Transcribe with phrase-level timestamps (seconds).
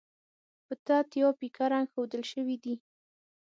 [0.65, 2.75] په تت یا پیکه رنګ ښودل شوي دي.